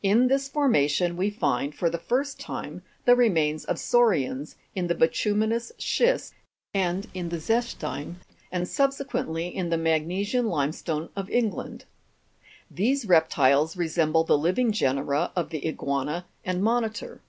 In 0.00 0.28
this 0.28 0.48
formation 0.48 1.16
we 1.16 1.28
find 1.28 1.74
for 1.74 1.90
the 1.90 1.98
first 1.98 2.38
time 2.38 2.82
the 3.04 3.16
remains 3.16 3.64
of 3.64 3.78
sau'rians, 3.80 4.54
in 4.76 4.86
the 4.86 4.94
bituminous 4.94 5.72
schist 5.76 6.34
and 6.72 7.08
in 7.14 7.30
the 7.30 7.38
zechstein, 7.40 8.14
and 8.52 8.68
subsequently 8.68 9.48
in 9.48 9.70
the 9.70 9.76
magnesian 9.76 10.46
limestone 10.46 11.08
of 11.16 11.28
England. 11.30 11.84
These 12.70 13.06
reptiles 13.08 13.76
resemble 13.76 14.22
the 14.22 14.38
living 14.38 14.70
genera 14.70 15.32
of 15.34 15.50
the 15.50 15.66
iguana 15.66 16.26
and 16.44 16.62
monitor. 16.62 17.20